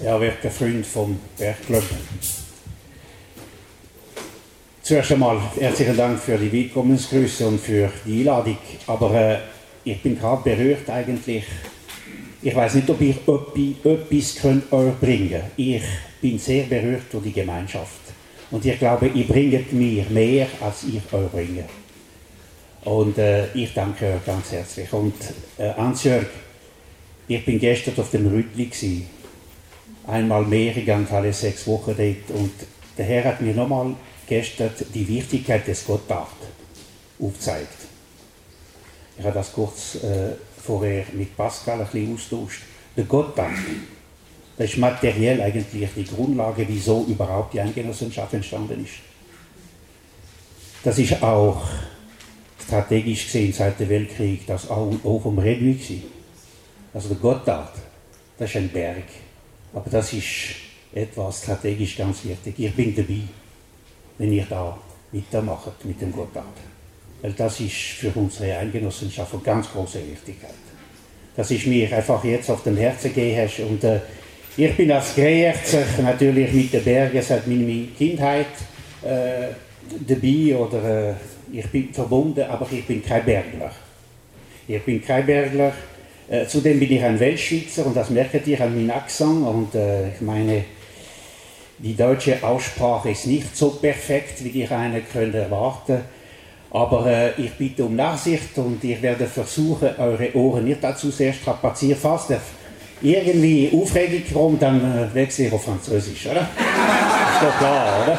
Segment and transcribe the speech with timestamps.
[0.00, 1.82] Er wird der Freund vom Bergclub.
[4.80, 8.58] Zuerst einmal herzlichen Dank für die Willkommensgrüße und für die Einladung.
[8.86, 9.38] Aber äh,
[9.82, 11.44] ich bin gerade berührt eigentlich.
[12.42, 13.16] Ich weiß nicht, ob ich
[13.84, 15.82] etwas könnt euch bringen Ich
[16.20, 18.00] bin sehr berührt durch die Gemeinschaft.
[18.52, 21.64] Und ich glaube, ihr bringt mir mehr, als ich euch bringe.
[22.84, 24.92] Und äh, ich danke euch ganz herzlich.
[24.92, 25.14] Und
[25.58, 26.26] äh, Ansjörg,
[27.26, 29.17] ich bin gestern auf dem Rütli gewesen.
[30.08, 32.40] Einmal mehr, ich alle sechs Wochen dort.
[32.40, 32.52] Und
[32.96, 33.94] der Herr hat mir nochmal
[34.26, 36.28] gestern die Wichtigkeit des Gotthard
[37.20, 37.76] aufgezeigt.
[39.18, 40.30] Ich habe das kurz äh,
[40.64, 42.62] vorher mit Pascal ein bisschen austauscht.
[42.96, 43.52] Der Gotthard,
[44.56, 48.94] das ist materiell eigentlich die Grundlage, wieso überhaupt die Eingenossenschaft entstanden ist.
[50.84, 51.68] Das ist auch
[52.64, 56.04] strategisch gesehen seit dem Weltkrieg das A und O vom gewesen.
[56.94, 57.74] Also der Gotthard,
[58.38, 59.04] das ist ein Berg.
[59.72, 60.26] Aber das ist
[60.94, 62.54] etwas strategisch ganz wichtig.
[62.58, 63.20] Ich bin dabei,
[64.18, 64.78] wenn ihr da
[65.12, 66.44] weitermacht mit dem Gotthard.
[67.22, 70.54] Weil das ist für unsere Eingenossenschaft von ganz großer Wichtigkeit.
[71.36, 74.00] Das ist mir einfach jetzt auf dem Herzen gegeben und äh,
[74.56, 78.46] ich bin als Greyerzer natürlich mit den Bergen seit meiner Kindheit
[79.04, 79.54] äh,
[80.06, 81.14] dabei oder äh,
[81.52, 83.70] ich bin verbunden, aber ich bin kein Bergler.
[84.66, 85.72] Ich bin kein Bergler.
[86.30, 90.10] Äh, zudem bin ich ein Weltschweizer und das merkt ihr an meinem Akzent und äh,
[90.10, 90.64] ich meine,
[91.78, 96.00] die deutsche Aussprache ist nicht so perfekt, wie die eine könnte erwarten.
[96.70, 101.32] Aber äh, ich bitte um Nachsicht und ich werde versuchen, eure Ohren nicht dazu sehr
[101.32, 101.98] strapazieren.
[101.98, 102.40] Falls der
[103.00, 106.42] irgendwie Aufregung kommt, dann äh, wechsle ich auf Französisch, oder?
[106.42, 108.18] ist doch klar, oder?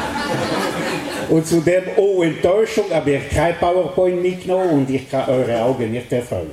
[1.29, 6.11] Und zudem, oh Enttäuschung, aber ich kein PowerPoint mitgenommen und ich kann eure Augen nicht
[6.11, 6.49] erfreuen.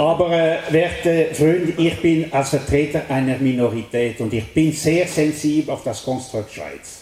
[0.00, 5.74] Aber, äh, werte Freunde, ich bin als Vertreter einer Minorität und ich bin sehr sensibel
[5.74, 7.00] auf das Konstrukt Schweiz.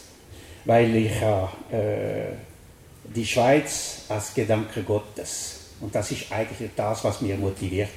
[0.65, 2.33] Weil ich äh,
[3.05, 5.61] die Schweiz als Gedanke Gottes.
[5.81, 7.89] Und das ist eigentlich das, was mir motiviert.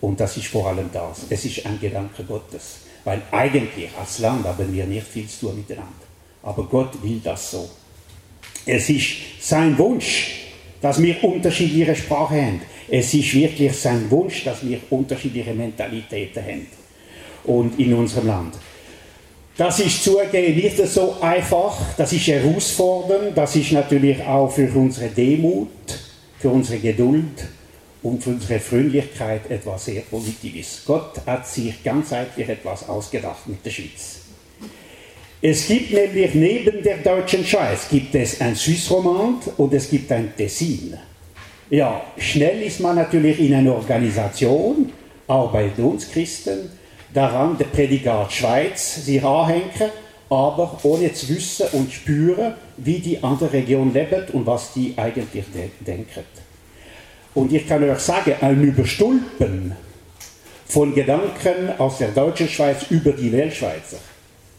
[0.00, 1.26] Und das ist vor allem das.
[1.28, 2.76] Es ist ein Gedanke Gottes.
[3.04, 6.06] Weil eigentlich als Land haben wir nicht viel zu tun miteinander.
[6.42, 7.68] Aber Gott will das so.
[8.64, 10.48] Es ist sein Wunsch,
[10.80, 12.71] dass wir unterschiedliche Sprache haben.
[12.88, 16.66] Es ist wirklich sein Wunsch, dass wir unterschiedliche Mentalitäten haben.
[17.44, 18.54] Und in unserem Land.
[19.56, 25.08] Das ist zugegeben nicht so einfach, das ist herausfordernd, das ist natürlich auch für unsere
[25.08, 25.68] Demut,
[26.38, 27.48] für unsere Geduld
[28.02, 30.82] und für unsere Freundlichkeit etwas sehr Positives.
[30.86, 34.20] Gott hat sich ganzheitlich etwas ausgedacht mit der Schweiz.
[35.42, 40.32] Es gibt nämlich neben der deutschen Schweiz gibt es ein Süßromand und es gibt ein
[40.36, 40.96] Tessin.
[41.72, 44.92] Ja, schnell ist man natürlich in einer Organisation,
[45.26, 46.70] auch bei uns Christen,
[47.14, 49.90] daran der Prädikat Schweiz sich anhängen,
[50.28, 55.46] aber ohne zu wissen und spüren, wie die andere Region lebt und was die eigentlich
[55.54, 56.24] de denken.
[57.32, 59.74] Und ich kann euch sagen, ein Überstülpen
[60.66, 63.96] von Gedanken aus der deutschen Schweiz über die Weltschweizer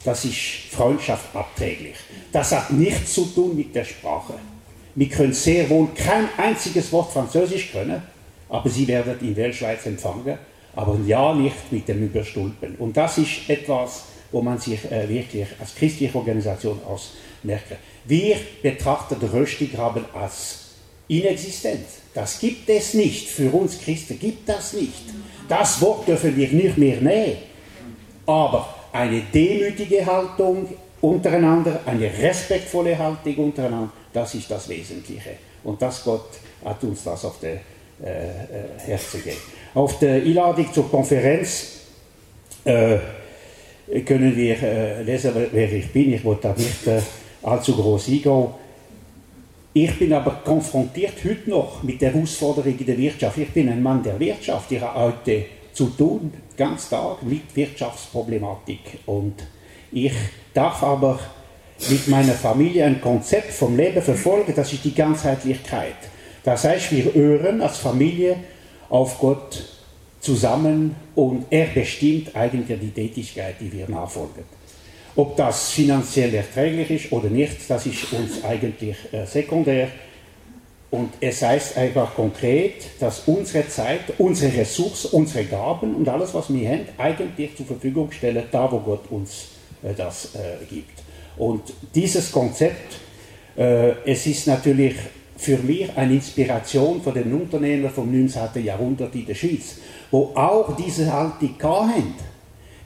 [0.03, 0.38] das ist
[0.72, 1.95] Freundschaft abträglich.
[2.31, 4.34] Das hat nichts zu tun mit der Sprache.
[4.95, 8.01] Wir können sehr wohl kein einziges Wort Französisch können,
[8.49, 10.37] aber Sie werden in Weltschweiz empfangen,
[10.75, 12.75] aber ja nicht mit dem Überstulpen.
[12.75, 17.77] Und das ist etwas, wo man sich äh, wirklich als christliche Organisation ausmerkt.
[18.05, 20.59] Wir betrachten Röstigraben als
[21.07, 21.85] inexistent.
[22.13, 23.29] Das gibt es nicht.
[23.29, 25.03] Für uns Christen gibt das nicht.
[25.47, 27.37] Das Wort dürfen wir nicht mehr nehmen.
[28.25, 30.67] Aber eine demütige Haltung
[31.03, 35.31] untereinander, eine respektvolle Haltung untereinander, das ist das Wesentliche.
[35.63, 36.29] Und das Gott
[36.63, 39.41] hat uns das auf der äh, äh, Herzen gegeben.
[39.73, 41.81] Auf der Einladung zur Konferenz
[42.63, 42.97] äh,
[44.05, 46.13] können wir äh, lesen, wer ich bin.
[46.13, 47.01] Ich wollte da nicht äh,
[47.43, 48.47] allzu groß eingehen.
[49.73, 53.37] Ich bin aber konfrontiert heute noch mit der Herausforderung in der Wirtschaft.
[53.39, 54.71] Ich bin ein Mann der Wirtschaft.
[54.71, 58.99] Ich habe heute zu tun, ganz Tag mit Wirtschaftsproblematik.
[59.07, 59.44] Und
[59.94, 60.13] ich
[60.54, 61.19] darf aber
[61.90, 65.95] mit meiner Familie ein Konzept vom Leben verfolgen, das ist die Ganzheitlichkeit.
[66.44, 68.38] Das heißt, wir hören als Familie
[68.90, 69.63] auf Gott
[70.19, 74.44] zusammen und er bestimmt eigentlich die Tätigkeit, die wir nachfolgen.
[75.16, 79.90] Ob das finanziell erträglich ist oder nicht, das ist uns eigentlich äh, sekundär.
[80.90, 86.54] Und es heißt einfach konkret, dass unsere Zeit, unsere Ressourcen, unsere Gaben und alles, was
[86.54, 89.48] wir haben, eigentlich zur Verfügung stellen, da wo Gott uns
[89.97, 91.01] das äh, gibt.
[91.38, 91.62] Und
[91.94, 92.95] dieses Konzept,
[93.57, 94.95] äh, es ist natürlich
[95.38, 98.63] für mich eine Inspiration von den Unternehmern vom 19.
[98.63, 99.77] Jahrhundert in der Schweiz,
[100.12, 102.15] wo auch diese Haltung haben.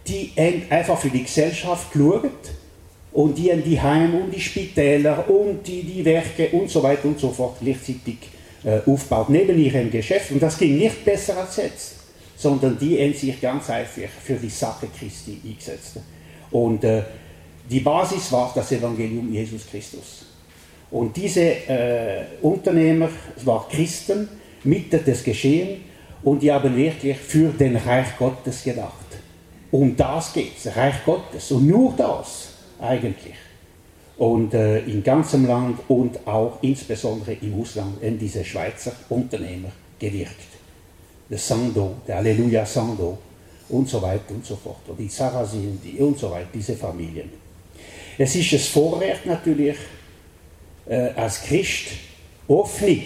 [0.08, 0.32] die
[0.70, 2.32] einfach für die Gesellschaft geschaut
[3.12, 7.06] und die haben die Heim und die Spitäler und die, die Werke und so weiter
[7.06, 8.18] und so fort gleichzeitig
[8.64, 10.32] äh, aufgebaut, neben ihrem Geschäft.
[10.32, 11.96] Und das ging nicht besser als jetzt,
[12.38, 16.00] sondern die haben sich ganz einfach für die Sache Christi eingesetzt.
[16.52, 17.04] Und äh,
[17.70, 20.26] die Basis war das Evangelium Jesus Christus.
[20.90, 23.10] Und diese äh, Unternehmer
[23.44, 24.30] waren Christen,
[24.64, 25.80] Mitte des Geschehens,
[26.24, 28.92] und die haben wirklich für den Reich Gottes gedacht.
[29.72, 31.52] Um das geht es, Reich Gottes.
[31.52, 32.50] Und nur das
[32.80, 33.36] eigentlich.
[34.18, 40.48] Und äh, in ganzem Land und auch insbesondere im Ausland haben diese Schweizer Unternehmer gewirkt.
[41.30, 43.18] Der Sando, der Alleluia Sando
[43.70, 44.88] und so weiter und so fort.
[44.88, 47.30] Und die Sarrazin die und so weiter, diese Familien.
[48.18, 49.78] Es ist ein Vorrecht natürlich,
[50.88, 51.88] äh, als Christ
[52.48, 53.02] Hoffnung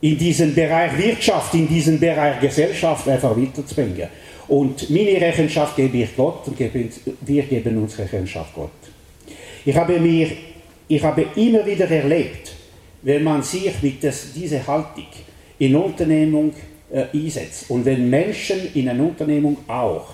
[0.00, 4.08] in diesen Bereich Wirtschaft, in diesen Bereich Gesellschaft einfach weiterzubringen.
[4.48, 8.70] Und meine Rechenschaft gebe ich Gott und wir geben uns Rechenschaft Gott.
[9.64, 10.28] Ich habe, mir,
[10.88, 12.52] ich habe immer wieder erlebt,
[13.02, 15.06] wenn man sich mit dieser Haltung
[15.58, 16.52] in Unternehmung
[16.92, 20.08] äh, einsetzt und wenn Menschen in einer Unternehmung auch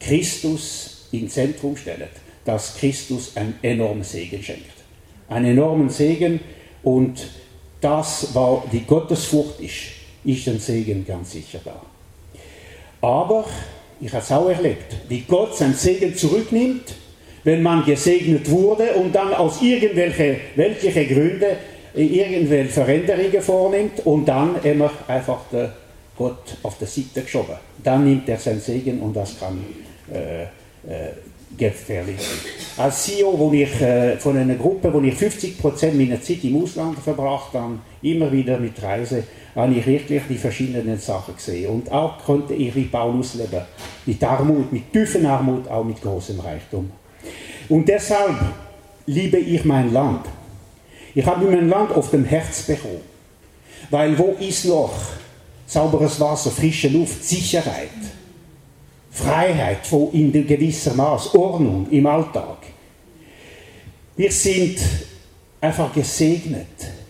[0.00, 2.08] Christus ins Zentrum stellen,
[2.44, 4.72] dass Christus einen enormen Segen schenkt.
[5.28, 6.40] Einen enormen Segen
[6.82, 7.28] und
[7.80, 9.74] das, war die Gottesfurcht ist,
[10.24, 11.80] ist ein Segen ganz sicher da.
[13.00, 13.44] Aber
[14.00, 16.94] ich habe es auch erlebt, wie Gott seinen Segen zurücknimmt,
[17.44, 21.56] wenn man gesegnet wurde und dann aus irgendwelchen weltlichen Gründen
[21.94, 25.72] irgendwelche Veränderungen vornimmt und dann immer einfach der
[26.16, 27.56] Gott auf der Seite geschoben.
[27.82, 29.64] Dann nimmt er seinen Segen und das kann
[30.12, 31.12] äh, äh,
[31.56, 32.84] gefährlich sein.
[32.84, 36.98] Als CEO wo ich, äh, von einer Gruppe, wo ich 50% meiner Zeit im Ausland
[36.98, 39.24] verbracht habe, immer wieder mit Reisen,
[39.54, 41.70] habe ich wirklich die verschiedenen Sachen gesehen.
[41.70, 43.62] Und auch konnte ich wie Paulus leben.
[44.06, 46.90] Mit Armut, mit tiefen Armut, auch mit großem Reichtum.
[47.68, 48.36] Und deshalb
[49.06, 50.26] liebe ich mein Land.
[51.14, 53.00] Ich habe mein Land auf dem Herz bekommen.
[53.90, 54.94] Weil wo ist noch
[55.66, 57.90] sauberes Wasser, frische Luft, Sicherheit,
[59.10, 62.58] Freiheit, wo in gewisser Maß, Ordnung im Alltag.
[64.16, 64.78] Wir sind
[65.60, 66.66] einfach gesegnet,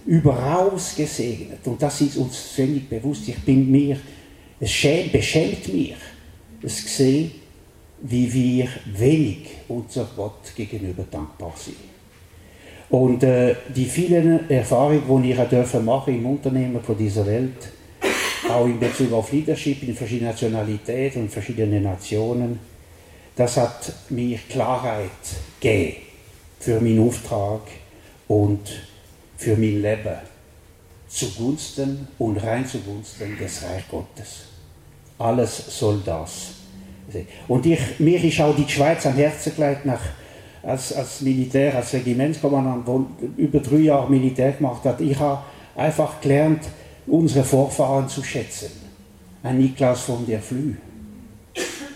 [0.07, 1.61] überaus gesegnet.
[1.65, 3.29] Und das ist uns völlig bewusst.
[3.29, 3.99] Ich bin mir,
[4.59, 5.95] es schämt, beschämt mich,
[6.63, 7.31] es sehe,
[8.03, 11.92] wie wir wenig unser Gott gegenüber dankbar sind.
[12.93, 17.73] Und äh, die vielen Erfahrungen, die ich dürfen machen im Unternehmen von dieser Welt,
[18.50, 22.59] auch in Bezug auf Leadership in verschiedenen Nationalitäten und verschiedenen Nationen,
[23.35, 25.09] das hat mir Klarheit
[25.59, 26.03] gegeben
[26.61, 27.62] für meinen Auftrag
[28.29, 28.61] und
[29.39, 30.19] für mein Leben
[31.09, 34.49] zugunsten und rein zugunsten des Reich Gottes.
[35.19, 36.56] Alles soll das.
[37.49, 40.03] Und ich, mir ist auch die Schweiz am Herzen gelegt nach
[40.62, 43.06] als, als Militär, als Regimentskommandant, wo
[43.37, 45.43] über drei Jahre Militär gemacht hat, ich habe
[45.76, 46.69] einfach gelernt,
[47.06, 48.70] unsere Vorfahren zu schätzen.
[49.43, 50.75] Ein Niklas von der Flü,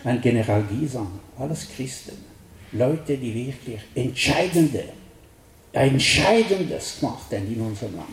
[0.05, 1.07] ein General Gisang,
[1.39, 2.17] alles Christen.
[2.73, 4.85] Leute, die wirklich entscheidende,
[5.73, 8.09] Entscheidendes gemacht haben in unserem Land.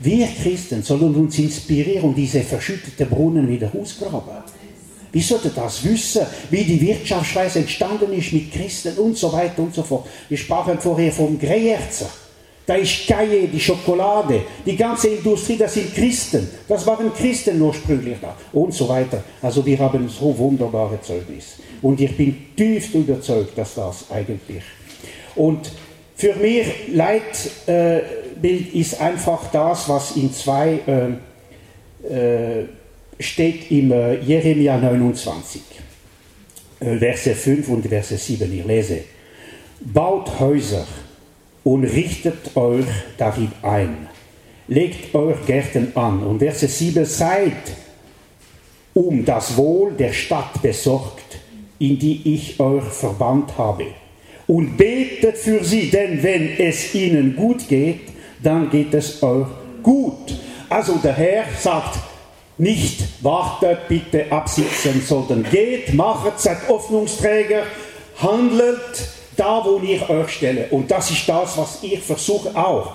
[0.00, 4.42] Wir Christen sollen uns inspirieren und diese verschütteten Brunnen wieder ausgraben.
[5.14, 9.72] Wie sollte das wissen, wie die Wirtschaftsweise entstanden ist mit Christen und so weiter und
[9.72, 10.08] so fort.
[10.28, 12.10] Wir sprachen vorher vom Greyerzer.
[12.66, 16.48] Da ist Caille, die Schokolade, die ganze Industrie, das sind Christen.
[16.66, 19.22] Das waren Christen ursprünglich da und so weiter.
[19.40, 21.58] Also wir haben so wunderbare Zeugnis.
[21.80, 24.64] Und ich bin tief überzeugt, dass das eigentlich.
[25.36, 25.70] Und
[26.16, 30.80] für mich Leitbild ist einfach das, was in zwei
[32.02, 32.66] äh, äh,
[33.18, 35.62] steht im äh, Jeremia 29,
[36.80, 38.58] äh, Verse 5 und Verse 7.
[38.58, 38.98] Ich lese.
[39.80, 40.86] Baut Häuser
[41.62, 42.86] und richtet euch
[43.18, 44.08] darin ein.
[44.68, 46.22] Legt euch Gärten an.
[46.22, 47.04] Und Verse 7.
[47.04, 47.52] Seid
[48.94, 51.38] um das Wohl der Stadt besorgt,
[51.78, 53.86] in die ich euch verbannt habe.
[54.46, 58.00] Und betet für sie, denn wenn es ihnen gut geht,
[58.42, 59.46] dann geht es euch
[59.82, 60.38] gut.
[60.68, 61.98] Also der Herr sagt,
[62.58, 67.64] nicht wartet, bitte absitzen, sondern geht, macht, seid Hoffnungsträger,
[68.18, 70.66] handelt da, wo ich euch stelle.
[70.70, 72.94] Und das ist das, was ich versuche auch.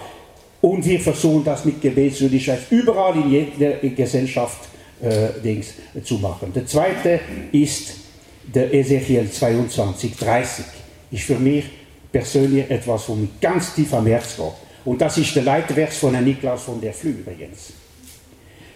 [0.61, 4.69] Und wir versuchen das mit Gebetswürdigkeit überall in jeder Gesellschaft
[5.01, 6.51] äh, Dings, äh, zu machen.
[6.53, 7.19] Der zweite
[7.51, 7.95] ist
[8.43, 10.65] der Ezechiel 22, 30.
[11.11, 11.65] Ist für mich
[12.11, 14.45] persönlich etwas, wo mir ganz tief am Herz geht.
[14.85, 17.73] Und das ist der Leitvers von Herrn Niklas von der Flü übrigens.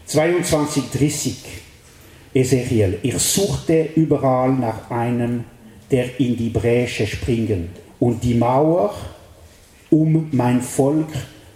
[0.06, 1.36] 22, 30.
[2.34, 5.46] Ezechiel, ich suchte überall nach einem,
[5.92, 7.70] der in die Bresche springen
[8.00, 8.94] und die Mauer
[9.92, 11.10] um mein Volk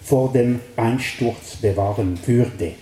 [0.04, 2.74] vor dem Einsturz bewahren würde,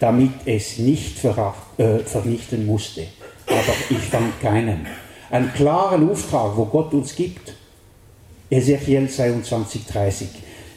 [0.00, 3.06] damit es nicht äh, vernichten musste.
[3.46, 4.86] Aber ich fand keinen.
[5.30, 7.54] Einen klaren Auftrag, wo Gott uns gibt.
[8.50, 10.28] Ezechiel 22, 30.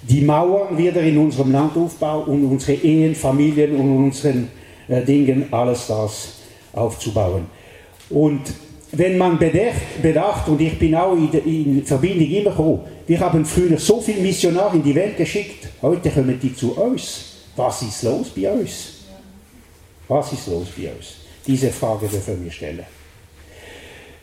[0.07, 4.49] Die Mauern wieder in unserem Land aufbauen und unsere Ehen, Familien und unseren
[4.87, 6.33] äh, Dingen, alles das
[6.73, 7.47] aufzubauen.
[8.09, 8.41] Und
[8.91, 13.43] wenn man bedacht, bedacht und ich bin auch in, in Verbindung immer gekommen, wir haben
[13.45, 17.33] früher so viele Missionare in die Welt geschickt, heute kommen die zu uns.
[17.55, 19.05] Was ist los bei uns?
[20.07, 21.15] Was ist los bei uns?
[21.47, 22.85] Diese Frage dürfen wir stellen.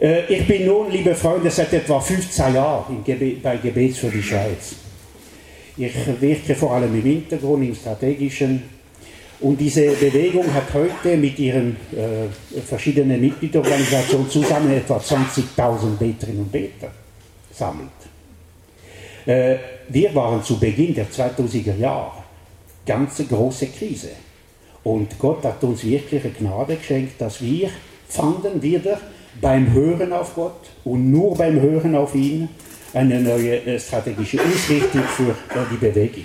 [0.01, 3.05] Äh, ich bin nun, liebe Freunde, seit etwa 15 Jahren
[3.43, 4.77] bei Gebet für die Schweiz.
[5.77, 8.63] Ich wirke vor allem im Hintergrund, im strategischen
[9.43, 16.53] und diese Bewegung hat heute mit ihren äh, verschiedenen Mitgliedsorganisationen zusammen etwa 20.000 Beterinnen und
[16.53, 16.93] Beter
[17.53, 17.91] sammelt.
[19.27, 19.57] Äh,
[19.89, 22.23] wir waren zu Beginn der 2000er Jahre
[22.87, 24.11] ganz große Krise.
[24.85, 27.69] Und Gott hat uns wirklich Gnade geschenkt, dass wir
[28.09, 29.01] fanden wieder
[29.41, 32.49] beim Hören auf Gott und nur beim Hören auf ihn
[32.95, 36.25] eine neue äh, strategische Ausrichtung für äh, die Bewegung.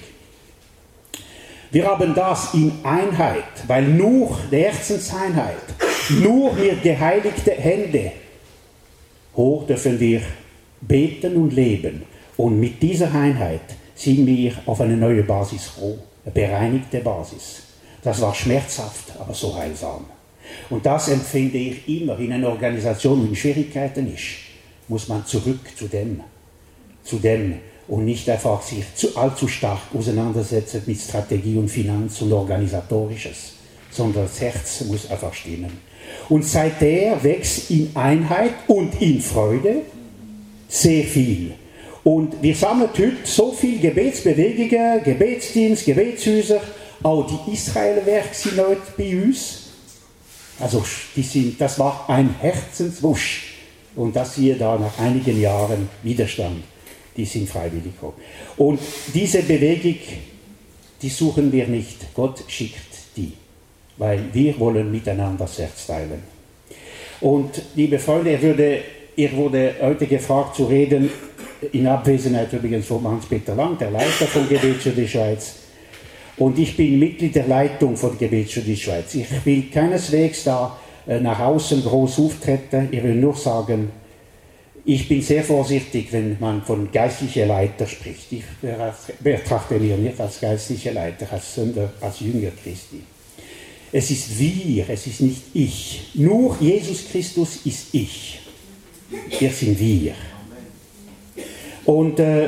[1.72, 5.56] Wir haben das in Einheit, weil nur der Herzenseinheit,
[6.22, 8.14] nur mit geheiligten Hände,
[9.36, 10.22] hoch dürfen wir
[10.82, 12.04] beten und leben.
[12.38, 17.64] Und mit dieser Einheit sind wir auf eine neue Basis froh, eine bereinigte Basis.
[18.02, 20.06] Das war schmerzhaft, aber so heilsam.
[20.70, 24.24] Und das empfinde ich immer in einer Organisation, die in Schwierigkeiten ist,
[24.88, 26.22] muss man zurück zu dem,
[27.08, 32.34] zu dem, und nicht einfach sich zu, allzu stark auseinandersetzen mit Strategie und Finanz und
[32.34, 33.54] Organisatorisches,
[33.92, 35.72] sondern das Herz muss einfach stimmen.
[36.30, 39.82] Und seither wächst in Einheit und in Freude
[40.68, 41.54] sehr viel.
[42.04, 46.62] Und wir sammeln heute so viele Gebetsbewegungen, Gebetsdienst, Gebetshäuser,
[47.04, 49.64] auch die Israelwerke sind heute bei uns.
[50.60, 50.84] Also
[51.16, 53.54] die sind, das war ein Herzenswusch.
[53.96, 56.64] Und das hier da nach einigen Jahren Widerstand
[57.18, 58.14] die sind freiwillig gekommen.
[58.58, 58.80] Und
[59.14, 59.98] diese Bewegung,
[61.02, 62.14] die suchen wir nicht.
[62.14, 63.34] Gott schickt die,
[63.98, 66.22] weil wir wollen miteinander das Herz teilen.
[67.20, 68.82] Und liebe Freunde, ihr, würde,
[69.16, 71.10] ihr wurde heute gefragt zu reden,
[71.72, 75.56] in Abwesenheit übrigens von Hans-Peter Lang, der Leiter von Gebet für die Schweiz.
[76.38, 79.16] Und ich bin Mitglied der Leitung von Gebet für die Schweiz.
[79.16, 82.90] Ich will keineswegs da äh, nach außen groß auftreten.
[82.92, 83.90] Ich will nur sagen,
[84.90, 88.32] ich bin sehr vorsichtig, wenn man von geistlicher Leiter spricht.
[88.32, 88.44] Ich
[89.20, 93.04] betrachte mich nicht als geistlicher Leiter, sondern als Jünger Christi.
[93.92, 96.12] Es ist wir, es ist nicht ich.
[96.14, 98.40] Nur Jesus Christus ist ich.
[99.38, 100.14] Wir sind wir.
[101.84, 102.48] Und äh,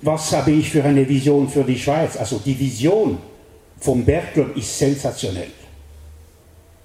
[0.00, 2.16] was habe ich für eine Vision für die Schweiz?
[2.16, 3.18] Also die Vision
[3.80, 5.50] vom Bergclub ist sensationell.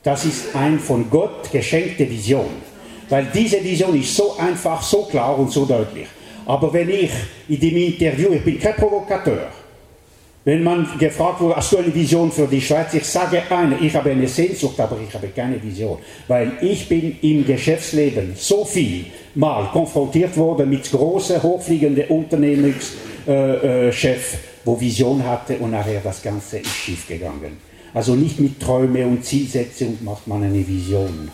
[0.02, 2.67] Das ist eine von Gott geschenkte Vision.
[3.10, 6.08] Weil diese Vision ist so einfach, so klar und so deutlich.
[6.46, 7.12] Aber wenn ich
[7.50, 9.50] in dem Interview, ich bin kein Provokateur,
[10.48, 12.94] wenn man gefragt wurde, hast du eine Vision für die Schweiz?
[12.94, 15.98] Ich sage eine, ich habe eine Sehnsucht, aber ich habe keine Vision.
[16.26, 22.94] Weil ich bin im Geschäftsleben so viel mal konfrontiert worden mit großen, hochfliegenden Unternehmenschefs,
[23.28, 27.58] äh, äh, wo Vision hatte und nachher das Ganze ist schief gegangen.
[27.94, 31.30] Also nicht mit Träume und Zielsetzung macht man eine Vision.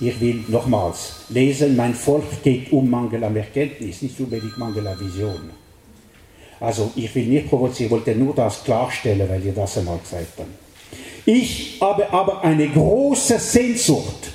[0.00, 5.00] Ich will nochmals lesen, mein Volk geht um Mangel an Erkenntnis, nicht unbedingt Mangel an
[5.00, 5.50] Vision.
[6.60, 10.38] Also ich will nicht provozieren, ich wollte nur das klarstellen, weil ihr das einmal gesagt
[10.38, 10.48] habt.
[11.26, 14.30] Ich habe aber eine große Sehnsucht,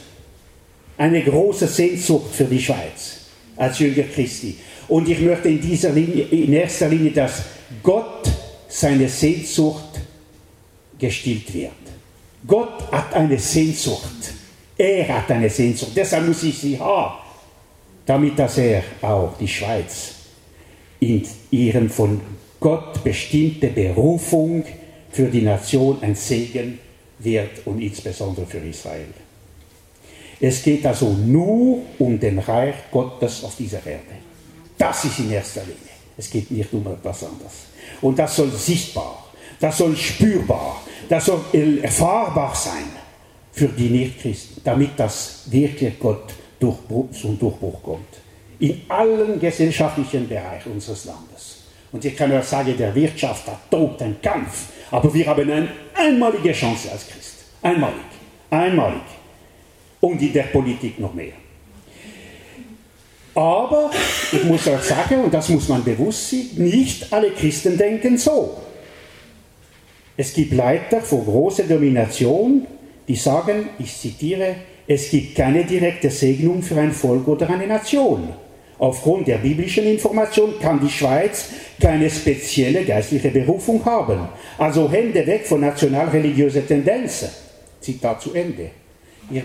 [0.97, 3.21] eine große Sehnsucht für die Schweiz
[3.55, 4.57] als Jünger Christi.
[4.89, 7.41] Und ich möchte in dieser Linie, in erster Linie, dass
[7.81, 8.29] Gott
[8.67, 10.01] seine Sehnsucht
[10.99, 11.71] gestillt wird.
[12.45, 14.33] Gott hat eine Sehnsucht
[14.77, 17.15] er hat eine Sehnsucht, deshalb muss ich sie haben,
[18.05, 20.15] damit dass er auch die Schweiz
[20.99, 22.21] in ihren von
[22.59, 24.63] Gott bestimmte Berufung
[25.11, 26.79] für die Nation ein Segen
[27.19, 29.13] wird und insbesondere für Israel.
[30.39, 34.01] Es geht also nur um den Reich Gottes auf dieser Erde.
[34.77, 35.77] Das ist in erster Linie.
[36.17, 37.53] Es geht nicht um etwas anderes.
[38.01, 39.25] Und das soll sichtbar,
[39.59, 41.41] das soll spürbar, das soll
[41.81, 43.02] erfahrbar sein
[43.53, 48.07] für die Nichtchristen, damit das wirklich Gott zum Durchbruch kommt.
[48.59, 51.63] In allen gesellschaftlichen Bereichen unseres Landes.
[51.91, 55.67] Und ich kann nur sagen, der Wirtschaft hat tot ein Kampf, aber wir haben eine
[55.93, 57.35] einmalige Chance als Christ.
[57.61, 57.95] Einmalig.
[58.49, 59.01] Einmalig.
[59.99, 61.33] Und in der Politik noch mehr.
[63.35, 63.91] Aber
[64.31, 68.57] ich muss euch sagen, und das muss man bewusst sein, nicht alle Christen denken so.
[70.15, 72.67] Es gibt Leiter vor großer Domination,
[73.07, 74.55] die sagen, ich zitiere,
[74.87, 78.29] es gibt keine direkte Segnung für ein Volk oder eine Nation.
[78.79, 84.27] Aufgrund der biblischen Information kann die Schweiz keine spezielle geistliche Berufung haben.
[84.57, 87.29] Also Hände weg von nationalreligiösen Tendenzen.
[87.79, 88.71] Zitat zu Ende.
[89.29, 89.43] Ich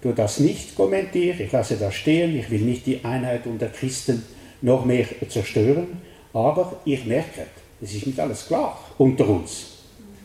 [0.00, 4.24] tue das nicht kommentieren, ich lasse das stehen, ich will nicht die Einheit unter Christen
[4.60, 6.00] noch mehr zerstören,
[6.32, 7.46] aber ich merke,
[7.82, 9.66] es ist nicht alles klar unter uns.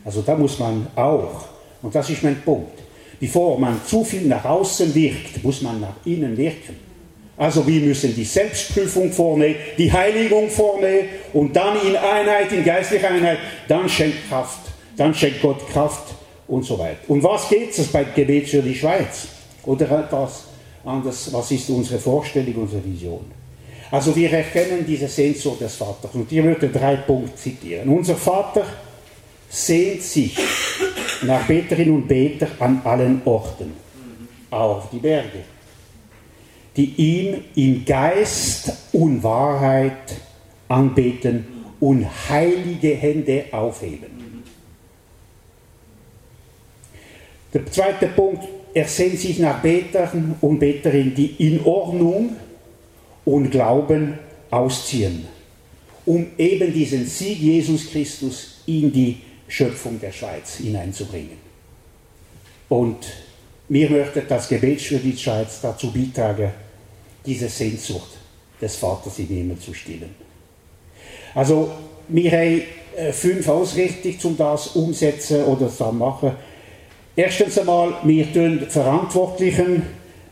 [0.04, 1.48] Also da muss man auch,
[1.82, 2.78] und das ist mein Punkt,
[3.20, 6.76] bevor man zu viel nach außen wirkt, muss man nach innen wirken.
[7.36, 13.10] Also wir müssen die Selbstprüfung vornehmen, die Heiligung vornehmen und dann in Einheit, in geistlicher
[13.10, 14.58] Einheit, dann schenkt Kraft,
[14.96, 16.14] dann schenkt Gott Kraft
[16.48, 16.98] und so weiter.
[17.06, 19.28] Und was geht es bei Gebet für die Schweiz?
[19.64, 20.44] Oder etwas
[20.84, 23.24] anderes, was ist unsere Vorstellung, unsere Vision?
[23.90, 27.88] Also wir erkennen diese Sehnsucht des Vaters und ich würde drei Punkte zitieren.
[27.88, 28.64] Unser Vater
[29.48, 30.36] sehnt sich
[31.22, 33.72] nach Beterinnen und Beter an allen Orten,
[34.50, 35.40] auch auf die Berge,
[36.76, 40.16] die ihm in Geist und Wahrheit
[40.68, 41.46] anbeten
[41.80, 44.18] und heilige Hände aufheben.
[47.52, 48.44] Der zweite Punkt,
[48.74, 52.36] er sehnt sich nach Betern und Beterinnen, die in Ordnung
[53.24, 54.18] und Glauben
[54.50, 55.24] ausziehen,
[56.04, 59.16] um eben diesen Sieg Jesus Christus in die
[59.48, 61.38] Schöpfung der Schweiz hineinzubringen.
[62.68, 62.98] Und
[63.68, 66.50] mir möchte das Gebet für die Schweiz dazu beitragen,
[67.24, 68.18] diese Sehnsucht
[68.60, 70.14] des Vaters in Himmel zu stillen.
[71.34, 71.70] Also,
[72.08, 72.62] wir haben
[72.96, 76.32] äh, fünf Ausrichtungen, um das umsetzen oder zu machen.
[77.14, 79.82] Erstens einmal, wir tun Verantwortlichen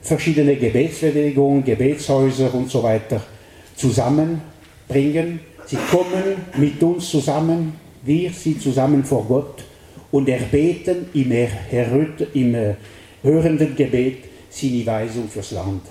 [0.00, 3.20] verschiedene Gebetsbewegungen, Gebetshäuser und so weiter
[3.74, 5.40] zusammenbringen.
[5.66, 7.74] Sie kommen mit uns zusammen,
[8.06, 9.64] wir sind zusammen vor Gott
[10.12, 11.32] und erbeten im,
[12.34, 12.74] im äh,
[13.22, 14.18] hörenden Gebet
[14.50, 15.82] seine Weisung fürs Land.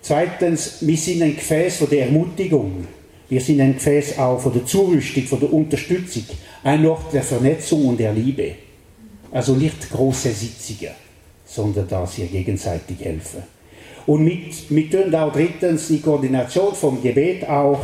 [0.00, 2.86] Zweitens, wir sind ein Gefäß von der Ermutigung.
[3.28, 6.24] Wir sind ein Gefäß auch von der Zurüstung, von der Unterstützung,
[6.64, 8.56] ein Ort der Vernetzung und der Liebe.
[9.30, 10.92] Also nicht große Sitzungen,
[11.46, 13.44] sondern dass wir gegenseitig helfen.
[14.06, 17.80] Und mit, mit auch drittens die Koordination vom Gebet auch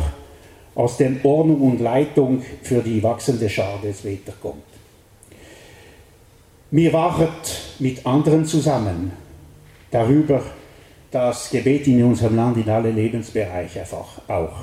[0.79, 4.63] aus der Ordnung und Leitung für die wachsende Schar des weiterkommt.
[6.71, 7.27] Wir wachen
[7.79, 9.11] mit anderen zusammen
[9.91, 10.41] darüber,
[11.11, 14.53] dass Gebet in unserem Land in alle Lebensbereiche einfach auch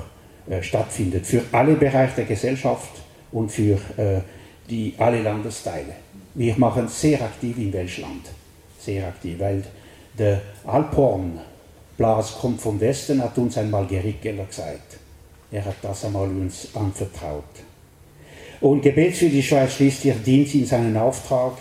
[0.49, 2.89] äh, stattfindet, für alle Bereiche der Gesellschaft
[3.31, 4.21] und für äh,
[4.67, 5.93] die, alle Landesteile.
[6.33, 8.25] Wir machen sehr aktiv in Welschland,
[8.79, 9.63] sehr aktiv, weil
[10.17, 14.97] der Alphornblas kommt vom Westen, hat uns einmal Gerrit Geller gesagt.
[15.51, 17.43] Er hat das einmal uns anvertraut.
[18.59, 21.57] Und Gebet für die Schweiz schließt ihr Dienst in seinen Auftrag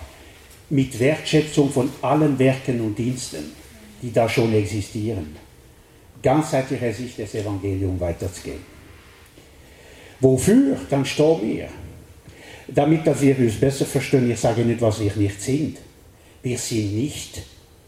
[0.70, 3.52] mit Wertschätzung von allen Werken und Diensten,
[4.02, 5.36] die da schon existieren.
[6.22, 8.76] Ganzheitlicher Sicht des Evangeliums weiterzugehen.
[10.20, 10.78] Wofür?
[10.90, 11.68] Dann stehen wir.
[12.68, 15.78] Damit dass wir uns besser verstehen, ich sage nicht, was wir nicht sind.
[16.42, 17.42] Wir sind nicht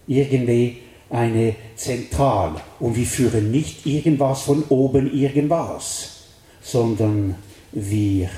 [0.07, 0.79] irgendwie
[1.11, 6.25] eine Zentral und wir führen nicht irgendwas von oben irgendwas,
[6.61, 7.37] sondern
[7.73, 8.29] wir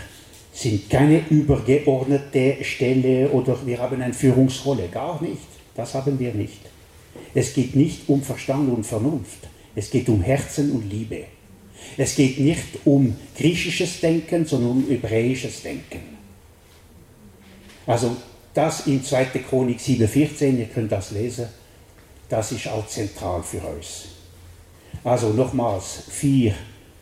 [0.52, 5.38] sind keine übergeordnete Stelle oder wir haben eine Führungsrolle, gar nicht.
[5.74, 6.60] Das haben wir nicht.
[7.34, 11.24] Es geht nicht um Verstand und Vernunft, es geht um Herzen und Liebe.
[11.96, 16.00] Es geht nicht um griechisches Denken, sondern um hebräisches Denken.
[17.86, 18.16] Also
[18.52, 19.24] das in 2.
[19.48, 21.46] Chronik 7,14, ihr könnt das lesen
[22.30, 24.06] das ist auch zentral für uns.
[25.04, 26.54] Also nochmals, vier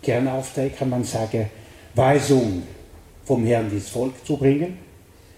[0.03, 1.51] Kernaufträge kann man sagen.
[1.95, 2.63] Weisung
[3.25, 4.79] vom Herrn ins Volk zu bringen,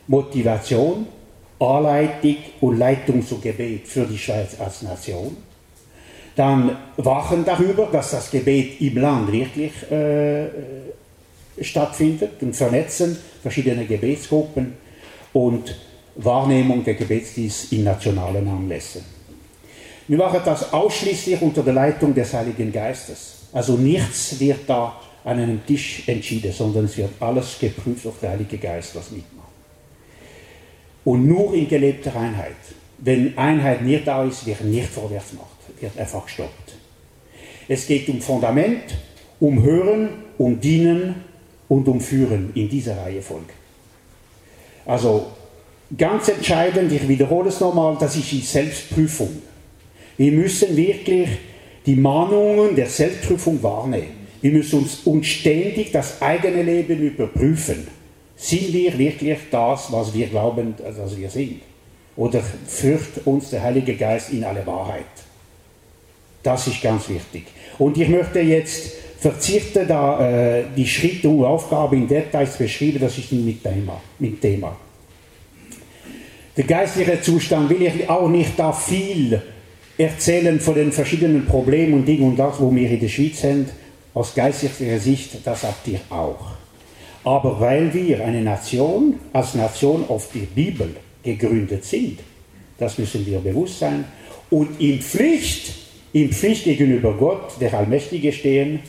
[0.06, 1.06] Motivation,
[1.58, 5.36] Anleitung und Leitung zu Gebet für die Schweiz als Nation.
[6.36, 10.46] Dann wachen darüber, dass das Gebet im Land wirklich äh,
[11.60, 14.74] stattfindet und vernetzen verschiedene Gebetsgruppen
[15.32, 15.76] und
[16.16, 19.19] Wahrnehmung der Gebetsdienst in nationalen Anlässen.
[20.10, 23.42] Wir machen das ausschließlich unter der Leitung des Heiligen Geistes.
[23.52, 28.30] Also nichts wird da an einem Tisch entschieden, sondern es wird alles geprüft auf der
[28.30, 29.52] Heilige Geist, was mitmacht.
[31.04, 32.56] Und nur in gelebter Einheit.
[32.98, 35.46] Wenn Einheit nicht da ist, wird nicht vorwärts gemacht,
[35.78, 36.72] wird einfach gestoppt.
[37.68, 38.96] Es geht um Fundament,
[39.38, 41.22] um Hören, um Dienen
[41.68, 43.52] und um Führen in dieser Reihenfolge.
[44.86, 45.26] Also
[45.96, 49.49] ganz entscheidend, ich wiederhole es nochmal, das ist die Selbstprüfung.
[50.20, 51.30] Wir müssen wirklich
[51.86, 54.28] die Mahnungen der Selbstprüfung wahrnehmen.
[54.42, 57.88] Wir müssen uns, uns ständig das eigene Leben überprüfen.
[58.36, 61.62] Sind wir wirklich das, was wir glauben, dass wir sind?
[62.16, 65.06] Oder führt uns der Heilige Geist in alle Wahrheit?
[66.42, 67.46] Das ist ganz wichtig.
[67.78, 73.16] Und ich möchte jetzt verzichten, da äh, die Schritte und Aufgaben in Details beschreiben, das
[73.16, 73.98] ist nicht mit Thema.
[74.18, 74.76] Mit Thema.
[76.58, 79.40] Der geistliche Zustand will ich auch nicht da viel
[80.00, 83.66] erzählen von den verschiedenen Problemen und Dingen und das, wo wir in der Schweiz haben.
[84.14, 86.52] Aus geistlicher Sicht, das habt ihr auch.
[87.22, 92.20] Aber weil wir eine Nation, als Nation auf die Bibel gegründet sind,
[92.78, 94.04] das müssen wir bewusst sein,
[94.48, 95.74] und in Pflicht,
[96.12, 98.80] in Pflicht gegenüber Gott, der Allmächtige stehen,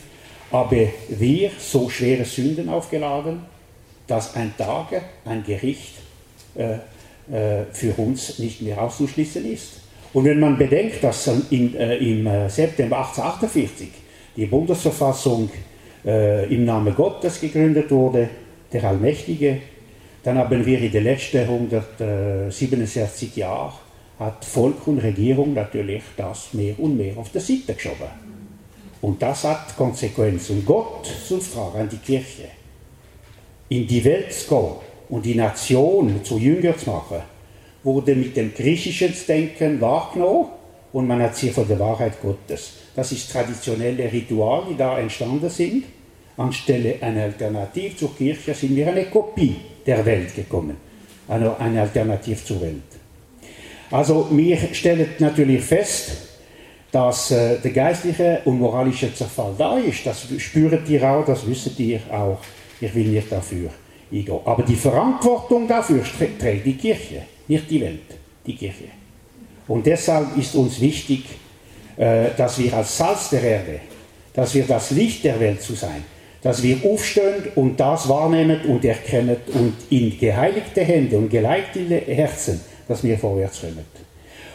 [0.50, 3.42] aber wir so schwere Sünden aufgeladen,
[4.06, 5.92] dass ein Tag, ein Gericht
[6.56, 6.78] äh,
[7.30, 9.81] äh, für uns nicht mehr auszuschließen ist.
[10.12, 13.88] Und wenn man bedenkt, dass in, äh, im äh, September 1848
[14.36, 15.50] die Bundesverfassung
[16.04, 18.28] äh, im Namen Gottes gegründet wurde,
[18.72, 19.58] der Allmächtige,
[20.22, 23.72] dann haben wir in den letzten 167 Jahren
[24.18, 28.08] hat Volk und Regierung natürlich das mehr und mehr auf der Seite geschoben.
[29.00, 30.64] Und das hat Konsequenzen.
[30.64, 32.48] Gott zu fragen an die Kirche,
[33.68, 34.76] in die Welt zu gehen
[35.08, 37.22] und die Nation zu Jünger zu machen,
[37.84, 40.46] wurde mit dem griechischen Denken wahrgenommen
[40.92, 42.74] und man hat sie von der Wahrheit Gottes.
[42.94, 45.84] Das ist traditionelle Ritual, die da entstanden sind.
[46.36, 50.76] Anstelle einer Alternative zur Kirche sind wir eine Kopie der Welt gekommen,
[51.28, 52.82] eine, eine Alternative zur Welt.
[53.90, 56.12] Also wir stellen natürlich fest,
[56.90, 60.06] dass äh, der geistliche und moralische Zerfall da ist.
[60.06, 62.38] Das spürt ihr auch, das wisst ihr auch.
[62.80, 63.70] Ich will nicht dafür
[64.10, 64.40] eingehen.
[64.44, 66.02] Aber die Verantwortung dafür
[66.38, 68.08] trägt die Kirche, nicht die Welt,
[68.46, 68.84] die Kirche.
[69.68, 71.24] Und deshalb ist uns wichtig,
[71.96, 73.80] äh, dass wir als Salz der Erde,
[74.34, 76.04] dass wir das Licht der Welt zu sein,
[76.42, 82.60] dass wir aufstehen und das wahrnehmen und erkennen und in geheiligte Hände und geleitete Herzen,
[82.88, 83.84] dass wir vorwärts kommen.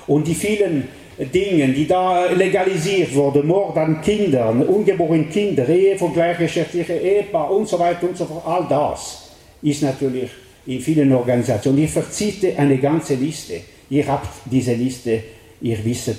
[0.08, 6.14] Und die vielen Dinge, die da legalisiert wurden, Mord an Kindern, ungeborene Kinder, Ehe von
[6.14, 9.32] gleichgeschlechtlichen Ehepaar und so weiter und so fort, all das
[9.62, 10.30] ist natürlich
[10.68, 11.84] in vielen Organisationen.
[11.84, 13.62] Ich verziehe eine ganze Liste.
[13.90, 15.24] Ihr habt diese Liste,
[15.62, 16.10] ihr wisst,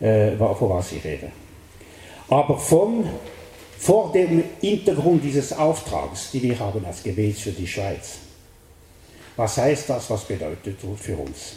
[0.00, 1.32] äh, von was ich rede.
[2.28, 3.04] Aber von,
[3.78, 8.18] vor dem Hintergrund dieses Auftrags, den wir haben als Gebet für die Schweiz,
[9.36, 11.56] was heißt das, was bedeutet das für uns?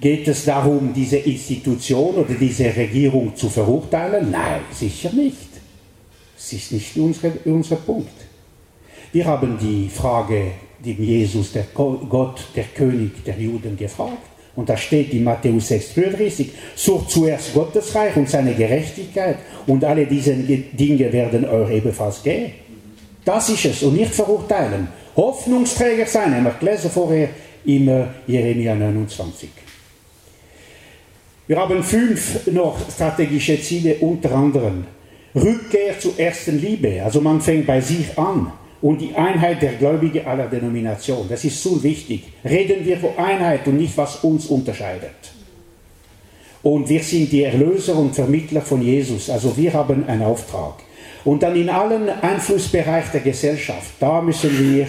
[0.00, 4.30] Geht es darum, diese Institution oder diese Regierung zu verurteilen?
[4.30, 5.36] Nein, sicher nicht.
[6.36, 8.10] Es ist nicht unser, unser Punkt.
[9.12, 10.52] Wir haben die Frage,
[10.84, 14.32] die Jesus, der Gott, der König der Juden, gefragt.
[14.54, 20.06] Und da steht in Matthäus 6,33, sucht zuerst Gottes Reich und seine Gerechtigkeit und alle
[20.06, 22.52] diese Dinge werden euch ebenfalls gehen.
[23.24, 24.88] Das ist es und nicht verurteilen.
[25.16, 27.30] Hoffnungsträger sein, haben wir gelesen vorher
[27.64, 29.48] im äh, Jeremia 29.
[31.46, 34.84] Wir haben fünf noch strategische Ziele, unter anderem
[35.34, 37.02] Rückkehr zur ersten Liebe.
[37.02, 41.28] Also man fängt bei sich an und die Einheit der Gläubigen aller Denominationen.
[41.28, 42.24] Das ist so wichtig.
[42.44, 45.32] Reden wir von Einheit und nicht, was uns unterscheidet.
[46.64, 49.30] Und wir sind die Erlöser und Vermittler von Jesus.
[49.30, 50.74] Also wir haben einen Auftrag.
[51.24, 54.88] Und dann in allen Einflussbereichen der Gesellschaft, da müssen wir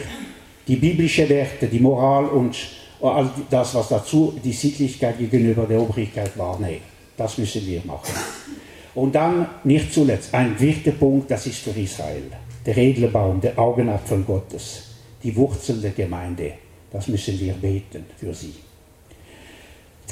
[0.67, 2.55] die biblischen Werte, die Moral und
[2.99, 6.81] all das, was dazu, die Sittlichkeit gegenüber der Obrigkeit wahrnehmen.
[7.15, 8.13] Das müssen wir machen.
[8.95, 12.23] Und dann, nicht zuletzt, ein wichtiger Punkt, das ist für Israel
[12.65, 14.83] der edle Baum, der Augenapfel Gottes,
[15.21, 16.53] die Wurzel der Gemeinde.
[16.91, 18.53] Das müssen wir beten für sie.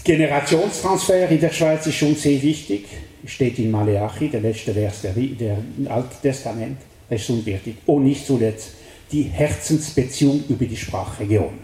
[0.03, 2.85] Generationstransfer in der Schweiz ist schon sehr wichtig.
[3.25, 5.57] Steht in Maleachi, der letzte Vers der, der
[5.89, 6.77] Alten Testament.
[7.07, 7.75] Das ist wichtig.
[7.85, 8.71] Und nicht zuletzt
[9.11, 11.59] die Herzensbeziehung über die Sprachregion.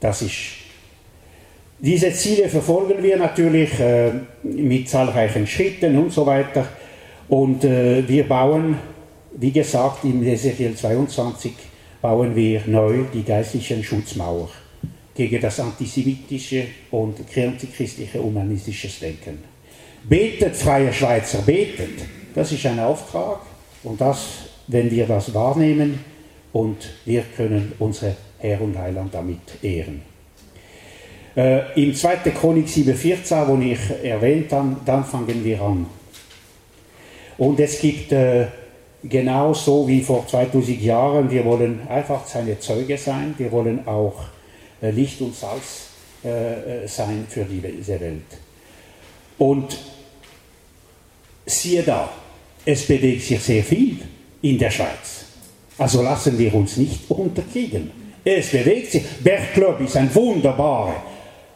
[0.00, 0.34] Das ist.
[1.78, 6.66] Diese Ziele verfolgen wir natürlich äh, mit zahlreichen Schritten und so weiter.
[7.28, 8.78] Und äh, wir bauen
[9.38, 11.52] wie gesagt, in Ezechiel 22
[12.00, 14.48] bauen wir neu die geistlichen Schutzmauer
[15.14, 19.38] gegen das antisemitische und christliche humanistische Denken.
[20.08, 22.04] Betet, freie Schweizer, betet.
[22.34, 23.40] Das ist ein Auftrag
[23.82, 24.26] und das,
[24.68, 25.98] wenn wir das wahrnehmen
[26.52, 30.02] und wir können unsere Herr und Heiland damit ehren.
[31.36, 32.16] Äh, Im 2.
[32.30, 35.86] Chronik 7,14, wo ich erwähnt habe, dann fangen wir an.
[37.38, 38.46] Und es gibt äh,
[39.02, 41.30] genauso wie vor 2000 Jahren.
[41.30, 43.34] Wir wollen einfach seine Zeuge sein.
[43.38, 44.24] Wir wollen auch
[44.80, 45.88] äh, Licht und Salz
[46.22, 48.22] äh, sein für diese Welt.
[49.38, 49.76] Und
[51.44, 52.08] siehe da,
[52.64, 53.98] es bewegt sich sehr viel
[54.42, 55.26] in der Schweiz.
[55.78, 57.90] Also lassen wir uns nicht unterkriegen.
[58.24, 59.04] Es bewegt sich.
[59.22, 61.02] Bergclub ist ein wunderbarer,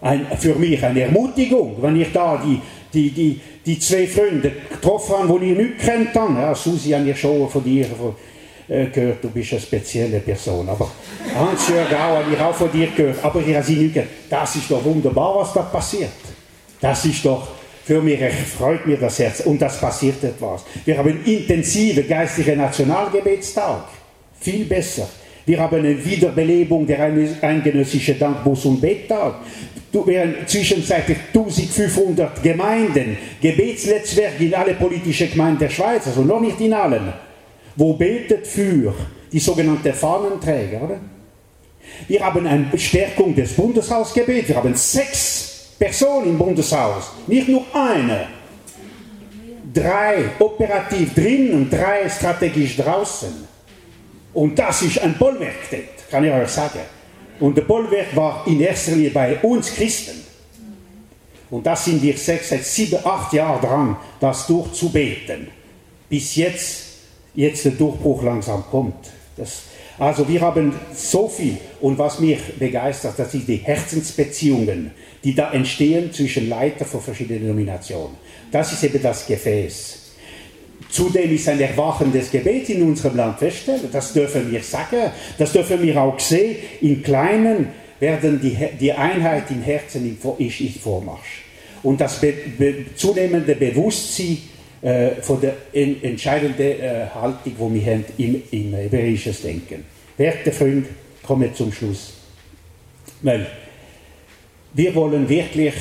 [0.00, 2.60] ein, für mich eine Ermutigung, wenn ich da die,
[2.92, 6.34] die, die, die zwei Freunde getroffen habe, die ich nicht kennt habe.
[6.34, 7.86] Ja, Susi habe ich schon von dir
[8.68, 10.68] äh, gehört, du bist eine spezielle Person.
[10.68, 10.90] Aber
[11.34, 13.24] Hans-Jörg habe ich auch von dir gehört.
[13.24, 14.10] Aber ich habe sie nicht gehört.
[14.28, 16.10] Das ist doch wunderbar, was da passiert.
[16.80, 17.48] Das ist doch
[17.90, 18.20] für mich
[18.56, 20.62] freut mir das Herz und das passiert etwas.
[20.84, 23.82] Wir haben intensive geistliche Nationalgebetstag.
[24.38, 25.08] Viel besser.
[25.46, 29.36] Wir haben eine Wiederbelebung der eingenössischen Dankbus- und Bettag.
[29.92, 36.72] Während zwischenzeitlich 1500 Gemeinden, Gebetsnetzwerke in alle politischen Gemeinden der Schweiz, also noch nicht in
[36.72, 37.12] allen,
[37.74, 38.94] wo betet für
[39.32, 40.82] die sogenannten Fahnenträger.
[40.82, 41.00] Oder?
[42.06, 44.48] Wir haben eine Bestärkung des Bundeshausgebets.
[44.48, 48.26] Wir haben sechs Personen im Bundeshaus, nicht nur eine.
[49.72, 53.49] Drei operativ drin und drei strategisch draußen.
[54.32, 56.80] Und das ist ein Bollwerk dort, kann ich euch sagen.
[57.40, 60.24] Und der Bollwerk war in erster Linie bei uns Christen.
[61.50, 65.48] Und da sind wir sechs, seit sieben, acht Jahren dran, das durchzubeten.
[66.08, 66.84] Bis jetzt,
[67.34, 69.10] jetzt der Durchbruch langsam kommt.
[69.36, 69.62] Das,
[69.98, 71.56] also wir haben so viel.
[71.80, 74.92] Und was mich begeistert, das sind die Herzensbeziehungen,
[75.24, 78.16] die da entstehen zwischen Leitern von verschiedenen Denominationen.
[78.52, 79.99] Das ist eben das Gefäß.
[80.88, 83.88] Zudem ist ein erwachendes Gebet in unserem Land feststellen.
[83.92, 85.10] Das dürfen wir sagen.
[85.38, 86.56] Das dürfen wir auch sehen.
[86.80, 91.42] In Kleinen werden die, die Einheit im Herzen ist in Vormarsch.
[91.82, 94.38] Und das be, be, zunehmende Bewusstsein
[94.82, 99.84] äh, von der en, entscheidenden äh, Haltung, die wir haben im, im hebräischen Denken.
[100.16, 100.88] Werte Freunde,
[101.22, 102.14] komme zum Schluss.
[103.22, 103.46] Weil
[104.74, 105.74] wir wollen wirklich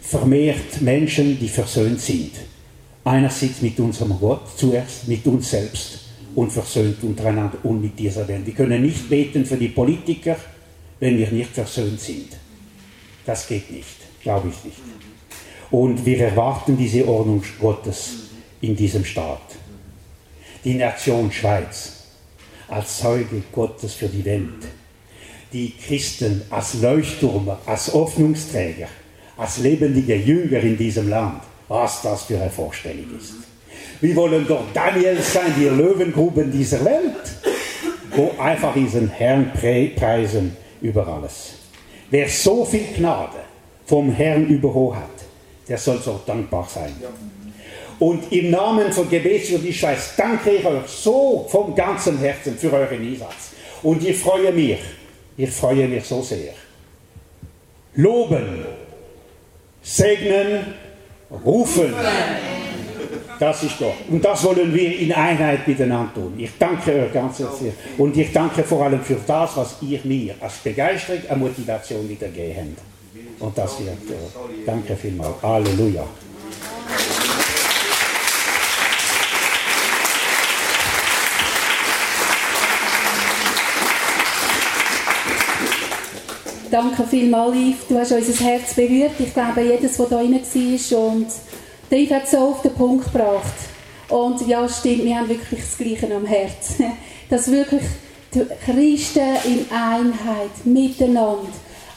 [0.00, 2.32] vermehrt Menschen, die versöhnt sind
[3.04, 6.00] einerseits mit unserem Gott, zuerst mit uns selbst
[6.34, 8.46] und versöhnt untereinander und mit dieser Welt.
[8.46, 10.36] Wir können nicht beten für die Politiker,
[10.98, 12.28] wenn wir nicht versöhnt sind.
[13.26, 14.78] Das geht nicht, glaube ich nicht.
[15.70, 18.14] Und wir erwarten diese Ordnung Gottes
[18.60, 19.56] in diesem Staat.
[20.64, 22.04] Die Nation Schweiz
[22.68, 24.66] als Zeuge Gottes für die Welt.
[25.52, 28.88] Die Christen als Leuchtturm, als Hoffnungsträger,
[29.36, 31.42] als lebendige Jünger in diesem Land
[31.74, 33.34] was das für eine Vorstellung ist.
[34.00, 37.26] Wir wollen doch Daniel sein, die Löwengruben dieser Welt,
[38.14, 41.54] wo einfach diesen Herrn preisen über alles.
[42.10, 43.38] Wer so viel Gnade
[43.86, 45.10] vom Herrn überholt hat,
[45.68, 46.94] der soll so dankbar sein.
[47.98, 52.56] Und im Namen von Gebets für die Schweiz danke ich euch so vom ganzen Herzen
[52.56, 53.52] für euren Einsatz.
[53.82, 54.78] Und ich freue mich,
[55.36, 56.54] ich freue mich so sehr.
[57.94, 58.64] Loben,
[59.82, 60.74] segnen,
[61.44, 61.94] rufen.
[63.38, 63.94] Das ist doch.
[64.08, 66.34] Und das wollen wir in Einheit miteinander tun.
[66.38, 67.72] Ich danke euch ganz herzlich.
[67.98, 72.76] Und ich danke vor allem für das, was ihr mir als Begeisterung und Motivation wiedergegeben
[72.76, 73.42] habt.
[73.42, 73.88] Und das wird.
[73.88, 75.42] Äh, danke vielmals.
[75.42, 76.06] Halleluja.
[86.74, 87.86] Danke vielmals, Yves.
[87.88, 89.12] Du hast unser Herz berührt.
[89.20, 90.98] Ich glaube, jedes, der da rein war.
[91.04, 91.26] Und
[91.88, 93.54] der Yves hat so auf den Punkt gebracht.
[94.08, 96.74] Und ja, stimmt, wir haben wirklich das Gleiche am Herz.
[97.30, 97.84] Dass wirklich
[98.34, 101.46] die Christen in Einheit, miteinander,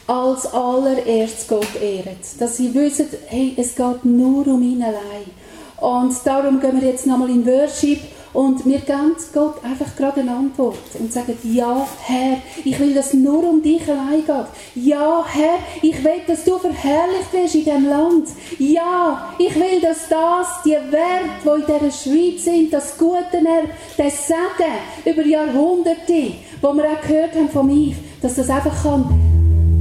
[0.06, 2.18] als allererstes Gott ehren.
[2.38, 5.26] Dass sie wissen, hey, es geht nur um ihn allein.
[5.78, 8.00] Und darum gehen wir jetzt nochmal in Worship
[8.34, 13.14] und wir geben Gott einfach gerade eine Antwort und sagen, ja, Herr, ich will, dass
[13.14, 14.86] nur um dich allein geht.
[14.86, 18.28] Ja, Herr, ich will, dass du verherrlicht wirst in diesem Land.
[18.60, 23.42] Ja, ich will, dass das, die Werte, die in dieser Schweiz sind, das Gute,
[23.98, 24.74] das Segen
[25.06, 29.37] über Jahrhunderte, wo wir auch gehört haben von mir, dass das einfach kann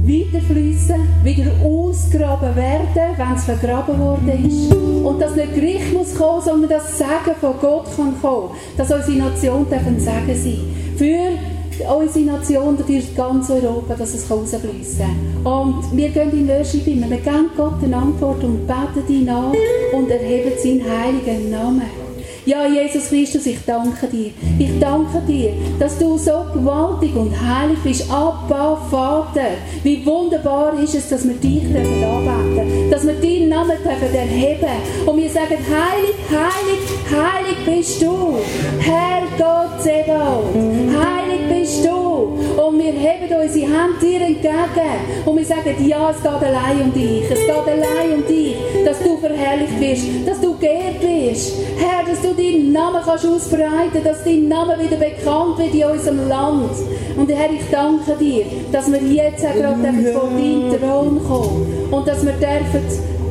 [0.07, 4.73] weiterfließen, wieder ausgraben werden, wenn es vergraben worden ist.
[4.73, 8.51] Und dass nicht Gericht muss kommen, sondern das Segen von Gott kann kommen.
[8.77, 15.05] Dass unsere Nation ein Segen sein Für unsere Nation durch ganz Europa, dass es rausfließen
[15.43, 15.53] kann.
[15.53, 19.53] Und wir gehen in Worship immer, wir geben Gott eine Antwort und beten ihn an
[19.93, 22.06] und erheben seinen heiligen Namen.
[22.47, 24.31] Ja, Jesus Christus, ich danke dir.
[24.57, 28.09] Ich danke dir, dass du so gewaltig und heilig bist.
[28.09, 29.57] Abba, Vater.
[29.83, 34.65] Wie wunderbar ist es, dass wir dich anbeten Dass wir deinen Namen erheben
[35.05, 36.79] Und wir sagen, heilig, heilig,
[37.11, 38.37] heilig bist du.
[38.79, 40.55] Herr Gott Zebaoth.
[40.55, 41.91] Heilig bist du.
[41.91, 45.25] Und wir heben unsere Hand dir entgegen.
[45.25, 47.23] Und wir sagen, ja, es geht allein um dich.
[47.29, 48.55] Es geht allein um dich,
[48.85, 51.53] dass du verherrlicht wirst, dass du geehrt wirst.
[51.77, 56.27] Herr, dass du deinen Namen kannst ausbreiten, dass dein Name wieder bekannt wird in unserem
[56.27, 56.71] Land.
[57.17, 62.25] Und Herr, ich danke dir, dass wir jetzt gerade vor deinen Thron kommen und dass
[62.25, 62.81] wir dürfen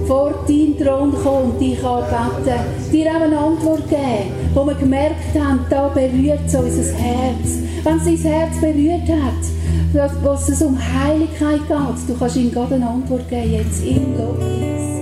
[0.06, 2.60] vor deinen Thron kommen und dich anbeten,
[2.92, 7.58] dir auch eine Antwort geben, wo wir gemerkt haben, da berührt es unser Herz.
[7.82, 12.72] Wenn es dein Herz berührt hat, was es um Heiligkeit geht, du kannst ihm Gott
[12.72, 14.95] eine Antwort geben, jetzt im Lobpreis.